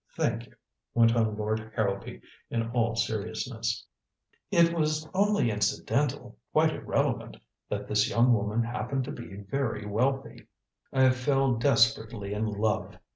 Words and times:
"Thank 0.15 0.47
you," 0.47 0.53
went 0.95 1.15
on 1.15 1.37
Lord 1.37 1.71
Harrowby 1.75 2.21
in 2.49 2.71
all 2.71 2.95
seriousness. 2.95 3.85
"It 4.49 4.73
was 4.73 5.07
only 5.13 5.51
incidental 5.51 6.39
quite 6.51 6.73
irrelevant 6.73 7.37
that 7.69 7.87
this 7.87 8.09
young 8.09 8.33
woman 8.33 8.63
happened 8.63 9.03
to 9.03 9.11
be 9.11 9.35
very 9.35 9.85
wealthy. 9.85 10.47
I 10.91 11.11
fell 11.11 11.53
desperately 11.53 12.33
in 12.33 12.47
love! 12.47 12.97